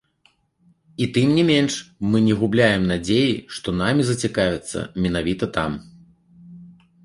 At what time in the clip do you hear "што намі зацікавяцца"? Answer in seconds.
3.57-4.77